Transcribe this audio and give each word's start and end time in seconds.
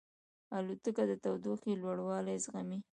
الوتکه 0.57 1.03
د 1.07 1.11
تودوخې 1.23 1.73
لوړوالی 1.81 2.37
زغمي. 2.45 2.79